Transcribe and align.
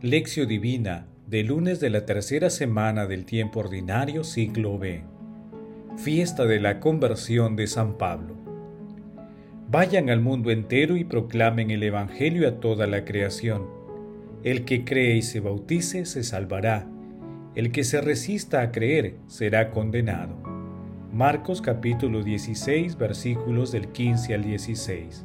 Lección 0.00 0.46
Divina 0.46 1.08
de 1.26 1.42
lunes 1.42 1.80
de 1.80 1.90
la 1.90 2.06
tercera 2.06 2.50
semana 2.50 3.08
del 3.08 3.24
tiempo 3.24 3.58
ordinario 3.58 4.22
siglo 4.22 4.78
B. 4.78 5.02
Fiesta 5.96 6.46
de 6.46 6.60
la 6.60 6.78
conversión 6.78 7.56
de 7.56 7.66
San 7.66 7.98
Pablo. 7.98 8.36
Vayan 9.68 10.08
al 10.08 10.20
mundo 10.20 10.52
entero 10.52 10.96
y 10.96 11.02
proclamen 11.02 11.72
el 11.72 11.82
Evangelio 11.82 12.46
a 12.46 12.60
toda 12.60 12.86
la 12.86 13.04
creación. 13.04 13.66
El 14.44 14.64
que 14.64 14.84
cree 14.84 15.16
y 15.16 15.22
se 15.22 15.40
bautice 15.40 16.06
se 16.06 16.22
salvará. 16.22 16.88
El 17.56 17.72
que 17.72 17.82
se 17.82 18.00
resista 18.00 18.62
a 18.62 18.70
creer 18.70 19.16
será 19.26 19.72
condenado. 19.72 20.36
Marcos 21.12 21.60
capítulo 21.60 22.22
16 22.22 22.96
versículos 22.98 23.72
del 23.72 23.88
15 23.88 24.32
al 24.32 24.44
16. 24.44 25.24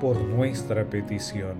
por 0.00 0.20
nuestra 0.20 0.84
petición. 0.84 1.54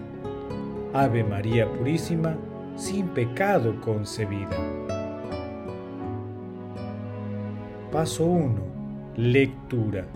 Ave 0.93 1.25
María 1.25 1.71
Purísima, 1.71 2.37
sin 2.77 3.09
pecado 3.09 3.81
concebida. 3.81 4.57
Paso 7.91 8.27
1. 8.27 8.55
Lectura. 9.17 10.07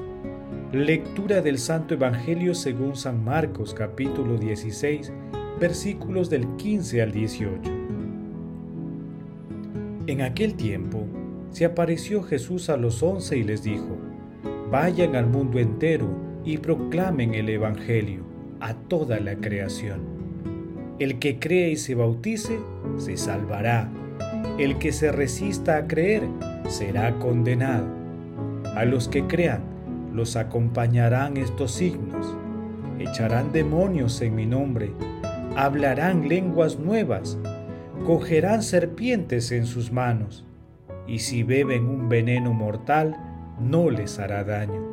Lectura 0.72 1.40
del 1.40 1.58
Santo 1.58 1.94
Evangelio 1.94 2.54
según 2.54 2.96
San 2.96 3.24
Marcos 3.24 3.72
capítulo 3.72 4.36
16 4.36 5.12
versículos 5.58 6.30
del 6.30 6.46
15 6.56 7.02
al 7.02 7.12
18. 7.12 7.70
En 10.06 10.22
aquel 10.22 10.54
tiempo 10.54 11.06
se 11.50 11.64
apareció 11.64 12.22
Jesús 12.22 12.70
a 12.70 12.76
los 12.76 13.02
once 13.02 13.36
y 13.36 13.42
les 13.42 13.62
dijo, 13.62 13.96
Vayan 14.70 15.16
al 15.16 15.26
mundo 15.26 15.58
entero 15.58 16.27
y 16.44 16.58
proclamen 16.58 17.34
el 17.34 17.48
Evangelio 17.48 18.22
a 18.60 18.74
toda 18.74 19.20
la 19.20 19.36
creación. 19.36 20.00
El 20.98 21.18
que 21.18 21.38
cree 21.38 21.70
y 21.70 21.76
se 21.76 21.94
bautice, 21.94 22.58
se 22.96 23.16
salvará. 23.16 23.88
El 24.58 24.78
que 24.78 24.92
se 24.92 25.12
resista 25.12 25.76
a 25.76 25.86
creer, 25.86 26.24
será 26.68 27.18
condenado. 27.18 27.86
A 28.74 28.84
los 28.84 29.08
que 29.08 29.26
crean, 29.26 29.62
los 30.12 30.36
acompañarán 30.36 31.36
estos 31.36 31.72
signos. 31.72 32.36
Echarán 32.98 33.52
demonios 33.52 34.20
en 34.22 34.34
mi 34.34 34.46
nombre, 34.46 34.90
hablarán 35.54 36.28
lenguas 36.28 36.78
nuevas, 36.78 37.38
cogerán 38.04 38.62
serpientes 38.62 39.52
en 39.52 39.66
sus 39.66 39.92
manos, 39.92 40.44
y 41.06 41.20
si 41.20 41.44
beben 41.44 41.86
un 41.86 42.08
veneno 42.08 42.52
mortal, 42.52 43.16
no 43.60 43.90
les 43.90 44.18
hará 44.18 44.42
daño 44.42 44.87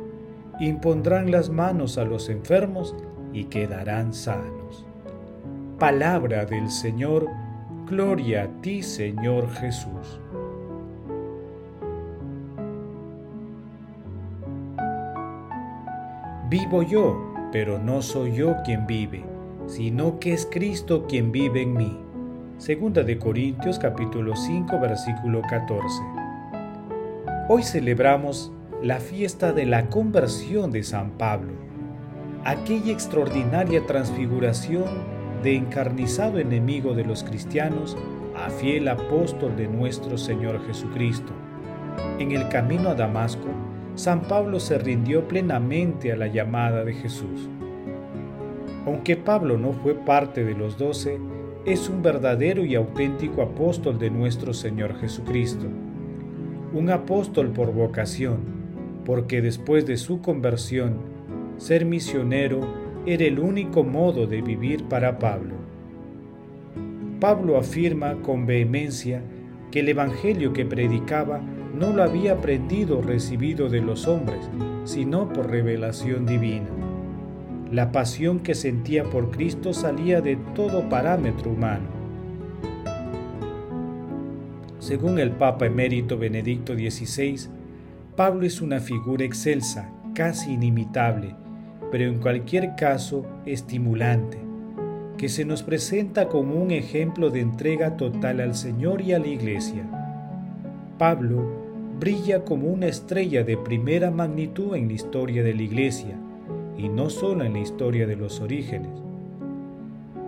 impondrán 0.60 1.30
las 1.30 1.50
manos 1.50 1.98
a 1.98 2.04
los 2.04 2.28
enfermos 2.28 2.94
y 3.32 3.44
quedarán 3.44 4.12
sanos. 4.12 4.86
Palabra 5.78 6.46
del 6.46 6.70
Señor, 6.70 7.28
gloria 7.86 8.44
a 8.44 8.62
ti 8.62 8.82
Señor 8.82 9.50
Jesús. 9.50 10.20
Vivo 16.48 16.82
yo, 16.82 17.34
pero 17.52 17.78
no 17.78 18.00
soy 18.00 18.32
yo 18.32 18.54
quien 18.64 18.86
vive, 18.86 19.24
sino 19.66 20.18
que 20.20 20.32
es 20.32 20.46
Cristo 20.50 21.06
quien 21.06 21.32
vive 21.32 21.62
en 21.62 21.74
mí. 21.74 22.00
Segunda 22.56 23.02
de 23.02 23.18
Corintios 23.18 23.78
capítulo 23.78 24.34
5 24.34 24.80
versículo 24.80 25.42
14. 25.42 26.02
Hoy 27.48 27.62
celebramos 27.62 28.52
la 28.86 29.00
fiesta 29.00 29.52
de 29.52 29.66
la 29.66 29.90
conversión 29.90 30.70
de 30.70 30.84
San 30.84 31.18
Pablo, 31.18 31.54
aquella 32.44 32.92
extraordinaria 32.92 33.84
transfiguración 33.84 34.84
de 35.42 35.56
encarnizado 35.56 36.38
enemigo 36.38 36.94
de 36.94 37.04
los 37.04 37.24
cristianos 37.24 37.96
a 38.36 38.48
fiel 38.48 38.86
apóstol 38.86 39.56
de 39.56 39.66
nuestro 39.66 40.16
Señor 40.16 40.64
Jesucristo. 40.68 41.32
En 42.20 42.30
el 42.30 42.48
camino 42.48 42.90
a 42.90 42.94
Damasco, 42.94 43.48
San 43.96 44.22
Pablo 44.22 44.60
se 44.60 44.78
rindió 44.78 45.26
plenamente 45.26 46.12
a 46.12 46.16
la 46.16 46.28
llamada 46.28 46.84
de 46.84 46.94
Jesús. 46.94 47.48
Aunque 48.86 49.16
Pablo 49.16 49.58
no 49.58 49.72
fue 49.72 49.94
parte 49.94 50.44
de 50.44 50.54
los 50.54 50.78
doce, 50.78 51.18
es 51.64 51.88
un 51.88 52.02
verdadero 52.02 52.64
y 52.64 52.76
auténtico 52.76 53.42
apóstol 53.42 53.98
de 53.98 54.10
nuestro 54.10 54.54
Señor 54.54 54.96
Jesucristo. 55.00 55.66
Un 56.72 56.90
apóstol 56.90 57.48
por 57.48 57.72
vocación, 57.72 58.55
porque 59.06 59.40
después 59.40 59.86
de 59.86 59.96
su 59.96 60.20
conversión, 60.20 60.96
ser 61.58 61.86
misionero 61.86 62.60
era 63.06 63.24
el 63.24 63.38
único 63.38 63.84
modo 63.84 64.26
de 64.26 64.42
vivir 64.42 64.84
para 64.84 65.20
Pablo. 65.20 65.54
Pablo 67.20 67.56
afirma 67.56 68.20
con 68.20 68.46
vehemencia 68.46 69.22
que 69.70 69.80
el 69.80 69.88
Evangelio 69.88 70.52
que 70.52 70.66
predicaba 70.66 71.40
no 71.78 71.92
lo 71.92 72.02
había 72.02 72.32
aprendido 72.32 72.98
o 72.98 73.02
recibido 73.02 73.68
de 73.68 73.80
los 73.80 74.08
hombres, 74.08 74.50
sino 74.84 75.32
por 75.32 75.50
revelación 75.50 76.26
divina. 76.26 76.66
La 77.70 77.92
pasión 77.92 78.40
que 78.40 78.54
sentía 78.54 79.04
por 79.04 79.30
Cristo 79.30 79.72
salía 79.72 80.20
de 80.20 80.36
todo 80.54 80.88
parámetro 80.88 81.52
humano. 81.52 81.86
Según 84.80 85.18
el 85.18 85.30
Papa 85.30 85.66
emérito 85.66 86.18
Benedicto 86.18 86.74
XVI, 86.74 87.55
Pablo 88.16 88.46
es 88.46 88.62
una 88.62 88.80
figura 88.80 89.26
excelsa, 89.26 89.90
casi 90.14 90.54
inimitable, 90.54 91.34
pero 91.92 92.04
en 92.04 92.18
cualquier 92.18 92.74
caso 92.74 93.26
estimulante, 93.44 94.38
que 95.18 95.28
se 95.28 95.44
nos 95.44 95.62
presenta 95.62 96.26
como 96.26 96.54
un 96.54 96.70
ejemplo 96.70 97.28
de 97.28 97.40
entrega 97.40 97.98
total 97.98 98.40
al 98.40 98.54
Señor 98.54 99.02
y 99.02 99.12
a 99.12 99.18
la 99.18 99.26
Iglesia. 99.26 99.84
Pablo 100.96 101.44
brilla 102.00 102.42
como 102.42 102.68
una 102.68 102.86
estrella 102.86 103.44
de 103.44 103.58
primera 103.58 104.10
magnitud 104.10 104.74
en 104.74 104.88
la 104.88 104.94
historia 104.94 105.42
de 105.42 105.52
la 105.52 105.62
Iglesia, 105.62 106.16
y 106.78 106.88
no 106.88 107.10
solo 107.10 107.44
en 107.44 107.52
la 107.52 107.58
historia 107.58 108.06
de 108.06 108.16
los 108.16 108.40
orígenes. 108.40 108.92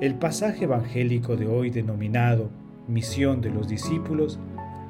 El 0.03 0.15
pasaje 0.17 0.65
evangélico 0.65 1.37
de 1.37 1.47
hoy 1.47 1.71
denominado 1.71 2.51
Misión 2.87 3.41
de 3.41 3.51
los 3.51 3.67
discípulos 3.67 4.39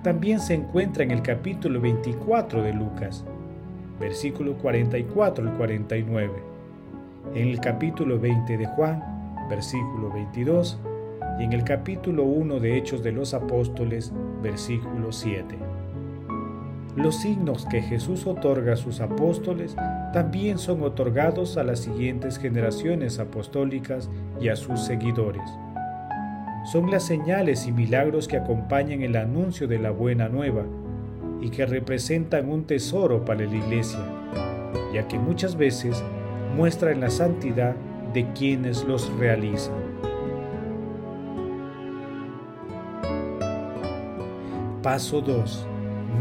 también 0.09 0.41
se 0.41 0.55
encuentra 0.55 1.05
en 1.05 1.11
el 1.11 1.21
capítulo 1.21 1.83
24 1.83 2.63
de 2.63 2.73
Lucas, 2.73 3.27
versículo 4.01 4.55
44 4.55 5.47
al 5.47 5.55
49, 5.59 6.33
en 7.35 7.49
el 7.49 7.61
capítulo 7.61 8.19
20 8.19 8.57
de 8.57 8.67
Juan, 8.69 9.05
versículo 9.51 10.11
22, 10.11 10.79
y 11.39 11.45
en 11.45 11.53
el 11.53 11.63
capítulo 11.63 12.23
1 12.23 12.59
de 12.59 12.79
Hechos 12.79 13.03
de 13.03 13.13
los 13.13 13.35
Apóstoles, 13.35 14.11
versículo 14.43 15.13
7. 15.13 15.59
Los 16.97 17.17
signos 17.17 17.67
que 17.67 17.83
Jesús 17.83 18.27
otorga 18.27 18.73
a 18.73 18.77
sus 18.77 19.03
apóstoles 19.03 19.77
también 20.15 20.57
son 20.57 20.85
otorgados 20.85 21.59
a 21.59 21.65
las 21.65 21.81
siguientes 21.81 22.39
generaciones 22.39 23.19
apostólicas 23.19 24.09
y 24.41 24.49
a 24.49 24.57
sus 24.57 24.81
seguidores 24.81 25.43
son 26.65 26.91
las 26.91 27.05
señales 27.05 27.67
y 27.67 27.73
milagros 27.73 28.29
que 28.29 28.37
acompañan 28.37 29.03
el 29.03 29.17
anuncio 29.17 29.67
de 29.67 29.79
la 29.79 29.91
buena 29.91 30.29
nueva 30.29 30.65
y 31.41 31.51
que 31.51 31.65
representan 31.67 32.51
un 32.51 32.65
tesoro 32.65 33.25
para 33.25 33.45
la 33.45 33.57
iglesia, 33.57 34.01
ya 34.93 35.07
que 35.07 35.19
muchas 35.19 35.57
veces 35.57 36.03
muestran 36.57 37.01
la 37.01 37.11
santidad 37.11 37.75
de 38.13 38.33
quienes 38.33 38.85
los 38.85 39.11
realizan. 39.19 39.75
Paso 44.83 45.21
2. 45.21 45.67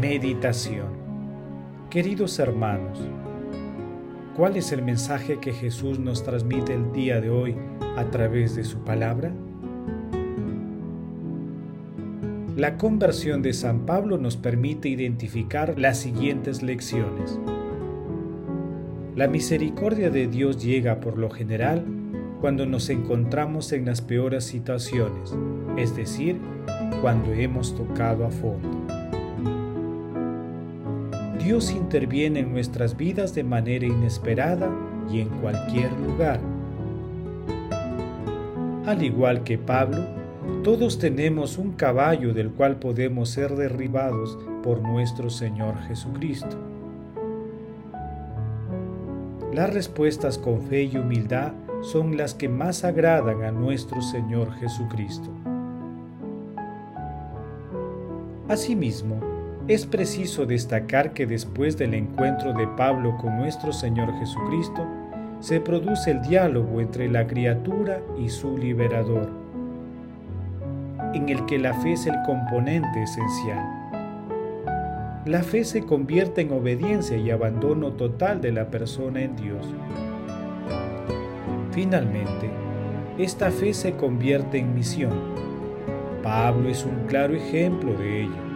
Meditación. 0.00 0.88
Queridos 1.90 2.38
hermanos, 2.38 3.00
¿cuál 4.36 4.56
es 4.56 4.72
el 4.72 4.82
mensaje 4.82 5.38
que 5.38 5.52
Jesús 5.52 5.98
nos 5.98 6.22
transmite 6.22 6.74
el 6.74 6.92
día 6.92 7.20
de 7.20 7.30
hoy 7.30 7.56
a 7.96 8.04
través 8.04 8.54
de 8.54 8.64
su 8.64 8.78
palabra? 8.84 9.32
La 12.58 12.76
conversión 12.76 13.40
de 13.40 13.52
San 13.52 13.86
Pablo 13.86 14.18
nos 14.18 14.36
permite 14.36 14.88
identificar 14.88 15.78
las 15.78 15.98
siguientes 15.98 16.60
lecciones. 16.60 17.38
La 19.14 19.28
misericordia 19.28 20.10
de 20.10 20.26
Dios 20.26 20.60
llega 20.60 20.98
por 20.98 21.18
lo 21.18 21.30
general 21.30 21.84
cuando 22.40 22.66
nos 22.66 22.90
encontramos 22.90 23.70
en 23.70 23.86
las 23.86 24.00
peores 24.00 24.42
situaciones, 24.42 25.36
es 25.76 25.94
decir, 25.94 26.40
cuando 27.00 27.32
hemos 27.32 27.76
tocado 27.76 28.26
a 28.26 28.30
fondo. 28.32 28.68
Dios 31.38 31.70
interviene 31.70 32.40
en 32.40 32.52
nuestras 32.52 32.96
vidas 32.96 33.36
de 33.36 33.44
manera 33.44 33.86
inesperada 33.86 34.68
y 35.08 35.20
en 35.20 35.28
cualquier 35.28 35.92
lugar. 35.92 36.40
Al 38.84 39.00
igual 39.04 39.44
que 39.44 39.58
Pablo, 39.58 40.18
todos 40.62 40.98
tenemos 40.98 41.58
un 41.58 41.72
caballo 41.72 42.34
del 42.34 42.50
cual 42.50 42.76
podemos 42.76 43.30
ser 43.30 43.54
derribados 43.54 44.38
por 44.62 44.82
nuestro 44.82 45.30
Señor 45.30 45.78
Jesucristo. 45.86 46.56
Las 49.52 49.72
respuestas 49.72 50.38
con 50.38 50.60
fe 50.62 50.84
y 50.84 50.96
humildad 50.98 51.52
son 51.82 52.16
las 52.16 52.34
que 52.34 52.48
más 52.48 52.84
agradan 52.84 53.42
a 53.42 53.50
nuestro 53.50 54.02
Señor 54.02 54.52
Jesucristo. 54.54 55.30
Asimismo, 58.48 59.20
es 59.68 59.86
preciso 59.86 60.46
destacar 60.46 61.12
que 61.12 61.26
después 61.26 61.76
del 61.76 61.94
encuentro 61.94 62.52
de 62.52 62.66
Pablo 62.66 63.16
con 63.18 63.36
nuestro 63.36 63.72
Señor 63.72 64.12
Jesucristo, 64.18 64.86
se 65.40 65.60
produce 65.60 66.10
el 66.10 66.22
diálogo 66.22 66.80
entre 66.80 67.08
la 67.08 67.26
criatura 67.26 68.00
y 68.18 68.28
su 68.28 68.56
liberador, 68.56 69.28
en 71.14 71.28
el 71.28 71.46
que 71.46 71.58
la 71.58 71.74
fe 71.74 71.92
es 71.92 72.06
el 72.06 72.16
componente 72.26 73.02
esencial. 73.02 73.78
La 75.24 75.42
fe 75.42 75.64
se 75.64 75.84
convierte 75.84 76.40
en 76.40 76.52
obediencia 76.52 77.16
y 77.16 77.30
abandono 77.30 77.92
total 77.92 78.40
de 78.40 78.52
la 78.52 78.70
persona 78.70 79.20
en 79.20 79.36
Dios. 79.36 79.66
Finalmente, 81.72 82.50
esta 83.18 83.50
fe 83.50 83.74
se 83.74 83.92
convierte 83.92 84.58
en 84.58 84.74
misión. 84.74 85.12
Pablo 86.22 86.68
es 86.68 86.84
un 86.84 87.06
claro 87.06 87.34
ejemplo 87.34 87.92
de 87.94 88.22
ello. 88.22 88.48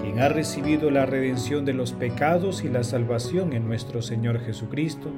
Quien 0.00 0.20
ha 0.20 0.28
recibido 0.28 0.90
la 0.90 1.06
redención 1.06 1.64
de 1.64 1.72
los 1.72 1.92
pecados 1.92 2.62
y 2.62 2.68
la 2.68 2.84
salvación 2.84 3.52
en 3.52 3.66
nuestro 3.66 4.02
Señor 4.02 4.40
Jesucristo, 4.40 5.10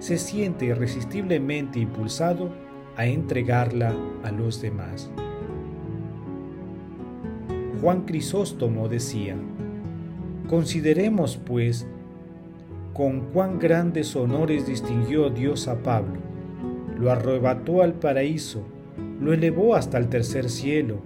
se 0.00 0.18
siente 0.18 0.64
irresistiblemente 0.64 1.78
impulsado 1.78 2.50
a 2.96 3.06
entregarla 3.06 3.94
a 4.24 4.30
los 4.30 4.60
demás. 4.60 5.10
Juan 7.80 8.02
Crisóstomo 8.02 8.88
decía, 8.88 9.36
Consideremos, 10.48 11.36
pues, 11.36 11.86
con 12.92 13.20
cuán 13.32 13.58
grandes 13.58 14.16
honores 14.16 14.66
distinguió 14.66 15.30
Dios 15.30 15.68
a 15.68 15.76
Pablo 15.76 16.30
lo 17.00 17.10
arrebató 17.10 17.82
al 17.82 17.94
paraíso, 17.94 18.62
lo 19.20 19.32
elevó 19.32 19.74
hasta 19.74 19.96
el 19.96 20.08
tercer 20.08 20.50
cielo, 20.50 20.98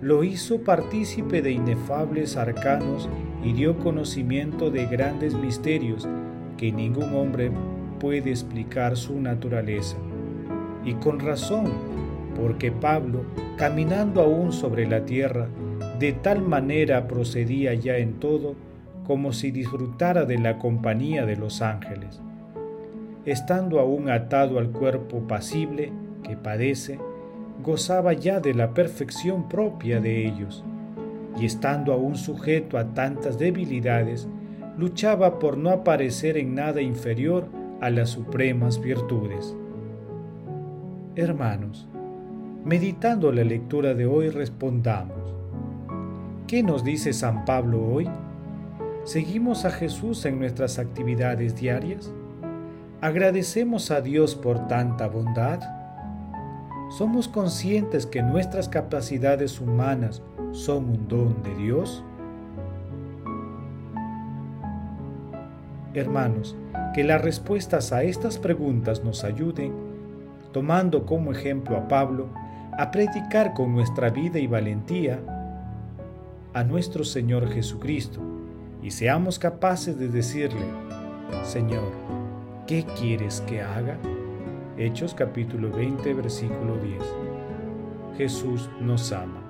lo 0.00 0.24
hizo 0.24 0.62
partícipe 0.62 1.42
de 1.42 1.52
inefables 1.52 2.38
arcanos 2.38 3.08
y 3.44 3.52
dio 3.52 3.78
conocimiento 3.78 4.70
de 4.70 4.86
grandes 4.86 5.34
misterios 5.34 6.08
que 6.56 6.72
ningún 6.72 7.14
hombre 7.14 7.52
puede 8.00 8.30
explicar 8.30 8.96
su 8.96 9.20
naturaleza. 9.20 9.98
Y 10.86 10.94
con 10.94 11.20
razón, 11.20 11.66
porque 12.34 12.72
Pablo, 12.72 13.24
caminando 13.58 14.22
aún 14.22 14.52
sobre 14.52 14.88
la 14.88 15.04
tierra, 15.04 15.48
de 16.02 16.12
tal 16.12 16.42
manera 16.42 17.08
procedía 17.08 17.72
ya 17.72 17.96
en 17.96 18.20
todo, 18.20 18.54
como 19.06 19.32
si 19.32 19.50
disfrutara 19.50 20.26
de 20.26 20.38
la 20.38 20.58
compañía 20.58 21.24
de 21.24 21.36
los 21.36 21.62
ángeles 21.62 22.20
estando 23.24 23.78
aún 23.78 24.10
atado 24.10 24.58
al 24.58 24.70
cuerpo 24.70 25.20
pasible 25.28 25.92
que 26.22 26.36
padece, 26.36 26.98
gozaba 27.62 28.12
ya 28.12 28.40
de 28.40 28.54
la 28.54 28.74
perfección 28.74 29.48
propia 29.48 30.00
de 30.00 30.26
ellos, 30.26 30.64
y 31.38 31.46
estando 31.46 31.92
aún 31.92 32.16
sujeto 32.16 32.78
a 32.78 32.94
tantas 32.94 33.38
debilidades, 33.38 34.28
luchaba 34.76 35.38
por 35.38 35.56
no 35.56 35.70
aparecer 35.70 36.36
en 36.36 36.54
nada 36.54 36.82
inferior 36.82 37.46
a 37.80 37.90
las 37.90 38.10
supremas 38.10 38.80
virtudes. 38.80 39.54
Hermanos, 41.14 41.88
meditando 42.64 43.32
la 43.32 43.44
lectura 43.44 43.94
de 43.94 44.06
hoy 44.06 44.30
respondamos, 44.30 45.31
¿qué 46.52 46.62
nos 46.62 46.84
dice 46.84 47.14
San 47.14 47.46
Pablo 47.46 47.82
hoy? 47.82 48.10
¿Seguimos 49.04 49.64
a 49.64 49.70
Jesús 49.70 50.26
en 50.26 50.38
nuestras 50.38 50.78
actividades 50.78 51.56
diarias? 51.56 52.12
¿Agradecemos 53.00 53.90
a 53.90 54.02
Dios 54.02 54.34
por 54.34 54.68
tanta 54.68 55.08
bondad? 55.08 55.60
¿Somos 56.90 57.26
conscientes 57.26 58.04
que 58.04 58.22
nuestras 58.22 58.68
capacidades 58.68 59.62
humanas 59.62 60.20
son 60.50 60.90
un 60.90 61.08
don 61.08 61.42
de 61.42 61.54
Dios? 61.54 62.04
Hermanos, 65.94 66.54
que 66.92 67.02
las 67.02 67.22
respuestas 67.22 67.94
a 67.94 68.02
estas 68.02 68.36
preguntas 68.36 69.02
nos 69.02 69.24
ayuden, 69.24 69.72
tomando 70.52 71.06
como 71.06 71.32
ejemplo 71.32 71.78
a 71.78 71.88
Pablo, 71.88 72.28
a 72.76 72.90
predicar 72.90 73.54
con 73.54 73.72
nuestra 73.72 74.10
vida 74.10 74.38
y 74.38 74.46
valentía 74.46 75.18
a 76.54 76.64
nuestro 76.64 77.04
Señor 77.04 77.48
Jesucristo, 77.48 78.20
y 78.82 78.90
seamos 78.90 79.38
capaces 79.38 79.98
de 79.98 80.08
decirle, 80.08 80.66
Señor, 81.44 81.92
¿qué 82.66 82.84
quieres 82.98 83.40
que 83.42 83.62
haga? 83.62 83.96
Hechos 84.76 85.14
capítulo 85.14 85.70
20, 85.70 86.12
versículo 86.14 86.76
10. 86.76 87.02
Jesús 88.18 88.68
nos 88.80 89.12
ama. 89.12 89.40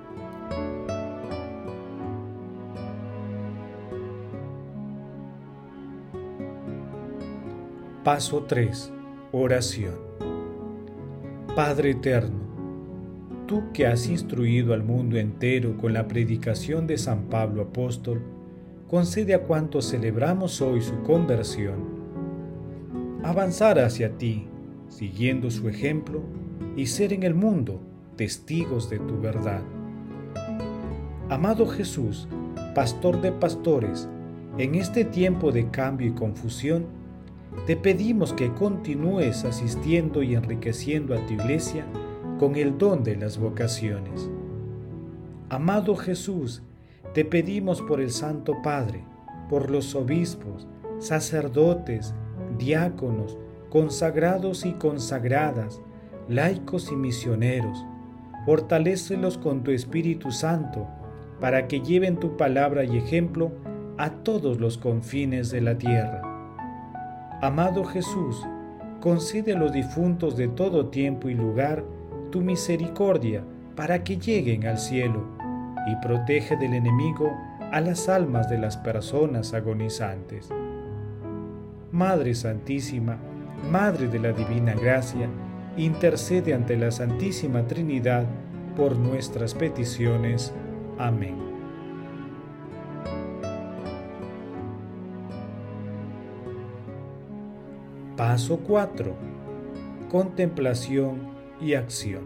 Paso 8.03 8.43
3. 8.43 8.91
Oración. 9.31 9.95
Padre 11.55 11.91
eterno, 11.91 12.42
tú 13.47 13.63
que 13.73 13.87
has 13.87 14.07
instruido 14.07 14.73
al 14.73 14.83
mundo 14.83 15.17
entero 15.17 15.77
con 15.77 15.93
la 15.93 16.07
predicación 16.07 16.87
de 16.87 16.97
San 16.97 17.23
Pablo 17.23 17.63
apóstol, 17.63 18.21
concede 18.89 19.33
a 19.33 19.43
cuantos 19.43 19.89
celebramos 19.89 20.61
hoy 20.61 20.81
su 20.81 21.01
conversión 21.03 22.03
avanzar 23.23 23.79
hacia 23.79 24.17
ti, 24.17 24.47
siguiendo 24.89 25.49
su 25.49 25.69
ejemplo, 25.69 26.21
y 26.75 26.87
ser 26.87 27.13
en 27.13 27.23
el 27.23 27.33
mundo 27.33 27.79
testigos 28.17 28.89
de 28.89 28.99
tu 28.99 29.19
verdad. 29.19 29.61
Amado 31.29 31.65
Jesús, 31.67 32.27
pastor 32.75 33.21
de 33.21 33.31
pastores, 33.31 34.09
en 34.57 34.75
este 34.75 35.05
tiempo 35.05 35.51
de 35.51 35.69
cambio 35.69 36.07
y 36.07 36.11
confusión, 36.11 36.85
te 37.65 37.77
pedimos 37.77 38.33
que 38.33 38.51
continúes 38.51 39.45
asistiendo 39.45 40.21
y 40.21 40.35
enriqueciendo 40.35 41.15
a 41.15 41.25
tu 41.25 41.33
iglesia 41.33 41.85
con 42.39 42.55
el 42.55 42.77
don 42.77 43.03
de 43.03 43.15
las 43.15 43.37
vocaciones. 43.37 44.29
Amado 45.49 45.95
Jesús, 45.95 46.63
te 47.13 47.25
pedimos 47.25 47.81
por 47.81 48.01
el 48.01 48.11
Santo 48.11 48.61
Padre, 48.63 49.03
por 49.49 49.69
los 49.69 49.93
obispos, 49.93 50.67
sacerdotes, 50.97 52.15
diáconos, 52.57 53.37
consagrados 53.69 54.65
y 54.65 54.73
consagradas, 54.73 55.81
laicos 56.27 56.91
y 56.91 56.95
misioneros. 56.95 57.85
Fortalécelos 58.45 59.37
con 59.37 59.63
tu 59.63 59.71
Espíritu 59.71 60.31
Santo, 60.31 60.87
para 61.39 61.67
que 61.67 61.81
lleven 61.81 62.19
tu 62.19 62.35
palabra 62.35 62.83
y 62.83 62.97
ejemplo 62.97 63.51
a 63.97 64.09
todos 64.09 64.59
los 64.59 64.77
confines 64.77 65.51
de 65.51 65.61
la 65.61 65.77
tierra. 65.77 66.21
Amado 67.41 67.83
Jesús, 67.83 68.43
concede 69.01 69.53
a 69.53 69.59
los 69.59 69.71
difuntos 69.71 70.37
de 70.37 70.47
todo 70.47 70.87
tiempo 70.87 71.29
y 71.29 71.33
lugar 71.33 71.83
tu 72.33 72.41
misericordia 72.41 73.43
para 73.75 74.03
que 74.03 74.17
lleguen 74.17 74.65
al 74.65 74.79
cielo 74.79 75.23
y 75.85 75.95
protege 75.97 76.57
del 76.57 76.73
enemigo 76.73 77.31
a 77.71 77.79
las 77.79 78.09
almas 78.09 78.49
de 78.49 78.57
las 78.57 78.75
personas 78.75 79.53
agonizantes. 79.53 80.49
Madre 81.91 82.33
Santísima, 82.33 83.19
Madre 83.71 84.07
de 84.07 84.17
la 84.17 84.31
Divina 84.31 84.73
Gracia, 84.73 85.29
intercede 85.77 86.55
ante 86.55 86.75
la 86.75 86.89
Santísima 86.89 87.67
Trinidad 87.67 88.25
por 88.75 88.97
nuestras 88.97 89.53
peticiones. 89.53 90.51
Amén. 90.97 91.35
Paso 98.17 98.57
4. 98.57 99.13
Contemplación 100.09 101.32
y 101.61 101.73
acción. 101.73 102.23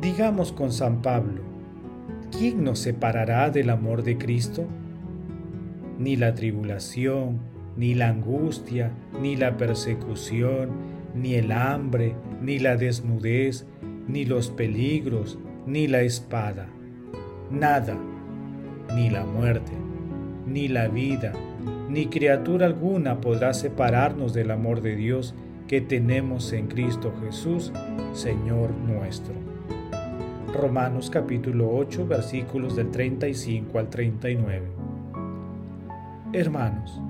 Digamos 0.00 0.52
con 0.52 0.72
San 0.72 1.02
Pablo, 1.02 1.42
¿quién 2.36 2.64
nos 2.64 2.80
separará 2.80 3.50
del 3.50 3.70
amor 3.70 4.02
de 4.02 4.18
Cristo? 4.18 4.66
Ni 5.98 6.16
la 6.16 6.34
tribulación, 6.34 7.40
ni 7.76 7.94
la 7.94 8.08
angustia, 8.08 8.90
ni 9.20 9.36
la 9.36 9.56
persecución, 9.56 10.70
ni 11.14 11.34
el 11.34 11.52
hambre, 11.52 12.14
ni 12.40 12.58
la 12.58 12.76
desnudez, 12.76 13.66
ni 14.08 14.24
los 14.24 14.50
peligros, 14.50 15.38
ni 15.66 15.86
la 15.86 16.02
espada. 16.02 16.66
Nada, 17.50 17.96
ni 18.94 19.10
la 19.10 19.24
muerte, 19.24 19.72
ni 20.46 20.68
la 20.68 20.88
vida, 20.88 21.32
ni 21.88 22.06
criatura 22.06 22.66
alguna 22.66 23.20
podrá 23.20 23.54
separarnos 23.54 24.32
del 24.32 24.50
amor 24.50 24.80
de 24.80 24.96
Dios 24.96 25.34
que 25.72 25.80
tenemos 25.80 26.52
en 26.52 26.66
Cristo 26.66 27.14
Jesús, 27.24 27.72
Señor 28.12 28.72
nuestro. 28.72 29.32
Romanos 30.52 31.08
capítulo 31.08 31.74
8 31.74 32.06
versículos 32.06 32.76
del 32.76 32.90
35 32.90 33.78
al 33.78 33.88
39. 33.88 34.66
Hermanos, 36.34 37.00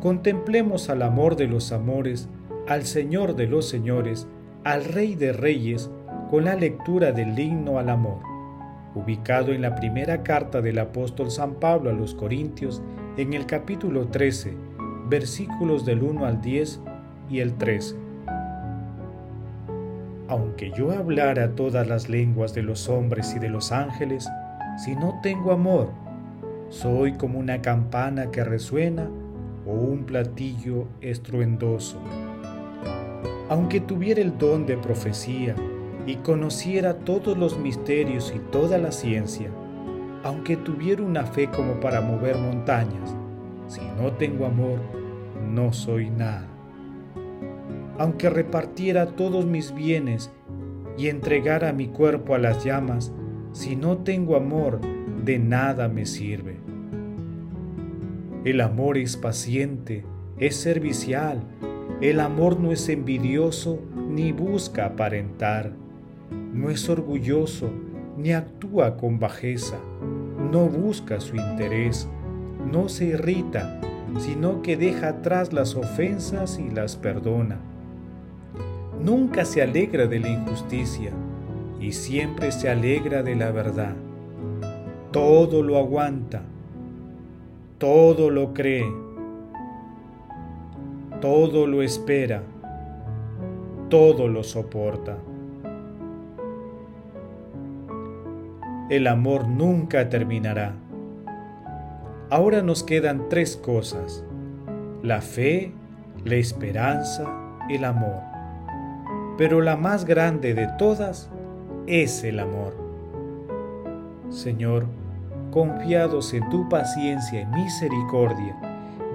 contemplemos 0.00 0.88
al 0.88 1.02
amor 1.02 1.36
de 1.36 1.46
los 1.46 1.72
amores, 1.72 2.30
al 2.66 2.86
Señor 2.86 3.36
de 3.36 3.48
los 3.48 3.68
señores, 3.68 4.26
al 4.64 4.86
Rey 4.86 5.14
de 5.14 5.34
reyes, 5.34 5.90
con 6.30 6.46
la 6.46 6.54
lectura 6.54 7.12
del 7.12 7.38
himno 7.38 7.78
al 7.78 7.90
amor, 7.90 8.20
ubicado 8.94 9.52
en 9.52 9.60
la 9.60 9.74
primera 9.74 10.22
carta 10.22 10.62
del 10.62 10.78
apóstol 10.78 11.30
San 11.30 11.56
Pablo 11.56 11.90
a 11.90 11.92
los 11.92 12.14
Corintios, 12.14 12.80
en 13.18 13.34
el 13.34 13.44
capítulo 13.44 14.06
13, 14.06 14.54
versículos 15.10 15.84
del 15.84 16.02
1 16.02 16.24
al 16.24 16.40
10 16.40 16.80
y 17.30 17.40
el 17.40 17.54
13. 17.54 17.96
Aunque 20.28 20.70
yo 20.76 20.92
hablara 20.92 21.54
todas 21.54 21.88
las 21.88 22.08
lenguas 22.08 22.54
de 22.54 22.62
los 22.62 22.88
hombres 22.88 23.34
y 23.34 23.38
de 23.38 23.48
los 23.48 23.72
ángeles, 23.72 24.28
si 24.76 24.94
no 24.94 25.18
tengo 25.22 25.52
amor, 25.52 25.90
soy 26.68 27.14
como 27.14 27.38
una 27.38 27.60
campana 27.62 28.30
que 28.30 28.44
resuena 28.44 29.08
o 29.66 29.72
un 29.72 30.04
platillo 30.04 30.86
estruendoso. 31.00 32.00
Aunque 33.48 33.80
tuviera 33.80 34.20
el 34.20 34.38
don 34.38 34.66
de 34.66 34.76
profecía 34.76 35.56
y 36.06 36.16
conociera 36.16 36.94
todos 36.98 37.36
los 37.36 37.58
misterios 37.58 38.32
y 38.34 38.38
toda 38.52 38.78
la 38.78 38.92
ciencia, 38.92 39.50
aunque 40.22 40.56
tuviera 40.56 41.02
una 41.02 41.24
fe 41.24 41.48
como 41.48 41.80
para 41.80 42.00
mover 42.00 42.36
montañas, 42.36 43.16
si 43.66 43.80
no 44.00 44.12
tengo 44.12 44.46
amor, 44.46 44.78
no 45.48 45.72
soy 45.72 46.10
nada. 46.10 46.49
Aunque 48.00 48.30
repartiera 48.30 49.08
todos 49.08 49.44
mis 49.44 49.74
bienes 49.74 50.30
y 50.96 51.08
entregara 51.08 51.74
mi 51.74 51.88
cuerpo 51.88 52.34
a 52.34 52.38
las 52.38 52.64
llamas, 52.64 53.12
si 53.52 53.76
no 53.76 53.98
tengo 53.98 54.36
amor, 54.36 54.80
de 55.22 55.38
nada 55.38 55.86
me 55.88 56.06
sirve. 56.06 56.56
El 58.46 58.62
amor 58.62 58.96
es 58.96 59.18
paciente, 59.18 60.02
es 60.38 60.56
servicial, 60.56 61.42
el 62.00 62.20
amor 62.20 62.58
no 62.58 62.72
es 62.72 62.88
envidioso 62.88 63.80
ni 64.08 64.32
busca 64.32 64.86
aparentar, 64.86 65.72
no 66.54 66.70
es 66.70 66.88
orgulloso 66.88 67.68
ni 68.16 68.32
actúa 68.32 68.96
con 68.96 69.18
bajeza, 69.18 69.76
no 70.50 70.70
busca 70.70 71.20
su 71.20 71.36
interés, 71.36 72.08
no 72.72 72.88
se 72.88 73.08
irrita, 73.08 73.78
sino 74.16 74.62
que 74.62 74.78
deja 74.78 75.08
atrás 75.08 75.52
las 75.52 75.74
ofensas 75.74 76.58
y 76.58 76.70
las 76.70 76.96
perdona. 76.96 77.60
Nunca 79.02 79.44
se 79.44 79.62
alegra 79.62 80.06
de 80.06 80.20
la 80.20 80.28
injusticia 80.28 81.12
y 81.80 81.92
siempre 81.92 82.52
se 82.52 82.68
alegra 82.68 83.22
de 83.22 83.34
la 83.34 83.50
verdad. 83.50 83.94
Todo 85.10 85.62
lo 85.62 85.78
aguanta, 85.78 86.42
todo 87.78 88.30
lo 88.30 88.52
cree, 88.52 88.86
todo 91.20 91.66
lo 91.66 91.82
espera, 91.82 92.42
todo 93.88 94.28
lo 94.28 94.44
soporta. 94.44 95.16
el 98.90 99.06
amor 99.06 99.46
nunca 99.46 100.08
terminará. 100.08 100.74
Ahora 102.28 102.60
nos 102.60 102.82
quedan 102.82 103.28
tres 103.28 103.56
cosas, 103.56 104.24
la 105.02 105.20
fe, 105.20 105.72
la 106.24 106.34
esperanza, 106.34 107.24
el 107.68 107.84
amor. 107.84 108.29
Pero 109.40 109.62
la 109.62 109.74
más 109.74 110.04
grande 110.04 110.52
de 110.52 110.68
todas 110.76 111.30
es 111.86 112.24
el 112.24 112.40
amor. 112.40 112.76
Señor, 114.28 114.84
confiados 115.50 116.34
en 116.34 116.46
tu 116.50 116.68
paciencia 116.68 117.40
y 117.40 117.46
misericordia, 117.46 118.54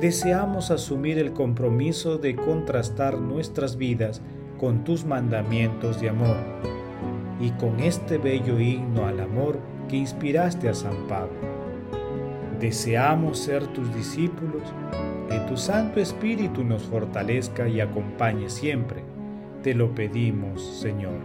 deseamos 0.02 0.72
asumir 0.72 1.20
el 1.20 1.32
compromiso 1.32 2.18
de 2.18 2.36
contrastar 2.36 3.20
nuestras 3.20 3.78
vidas 3.78 4.24
con 4.60 4.84
tus 4.84 5.06
mandamientos 5.06 6.02
de 6.02 6.10
amor 6.10 6.38
y 7.40 7.52
con 7.52 7.80
este 7.80 8.18
bello 8.18 8.60
himno 8.60 9.06
al 9.06 9.20
amor 9.20 9.60
que 9.88 9.98
inspiraste 9.98 10.70
a 10.70 10.74
San 10.74 11.06
Pablo. 11.08 11.38
Deseamos 12.60 13.38
ser 13.38 13.68
tus 13.68 13.94
discípulos, 13.94 14.64
que 15.30 15.38
tu 15.42 15.56
Santo 15.56 16.00
Espíritu 16.00 16.64
nos 16.64 16.82
fortalezca 16.82 17.68
y 17.68 17.80
acompañe 17.80 18.50
siempre. 18.50 19.15
Te 19.66 19.74
lo 19.74 19.96
pedimos, 19.96 20.62
Señor. 20.62 21.18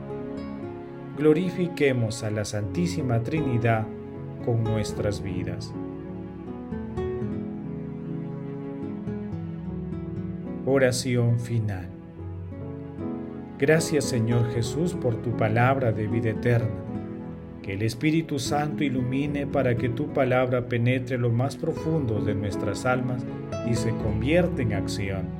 Glorifiquemos 1.19 2.23
a 2.23 2.31
la 2.31 2.47
Santísima 2.47 3.23
Trinidad 3.23 3.87
con 4.47 4.65
nuestras 4.65 5.23
vidas. 5.23 5.75
Oración 10.65 11.39
final. 11.39 11.87
Gracias 13.59 14.07
Señor 14.07 14.51
Jesús 14.55 14.95
por 14.95 15.17
tu 15.17 15.37
palabra 15.37 15.93
de 15.93 16.07
vida 16.07 16.31
eterna. 16.31 16.71
Que 17.61 17.75
el 17.75 17.83
Espíritu 17.83 18.39
Santo 18.39 18.83
ilumine 18.83 19.47
para 19.47 19.77
que 19.77 19.91
tu 19.91 20.15
palabra 20.15 20.67
penetre 20.67 21.19
lo 21.19 21.29
más 21.29 21.59
profundo 21.59 22.23
de 22.23 22.35
nuestras 22.35 22.87
almas 22.87 23.23
y 23.71 23.75
se 23.75 23.91
convierta 23.97 24.63
en 24.63 24.73
acción. 24.73 25.40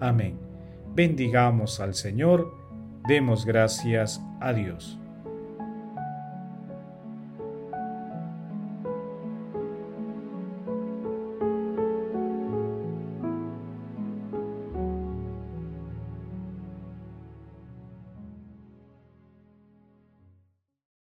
Amén. 0.00 0.38
Bendigamos 0.94 1.80
al 1.80 1.94
Señor, 1.94 2.52
demos 3.06 3.44
gracias 3.44 4.20
a 4.40 4.52
Dios. 4.52 4.98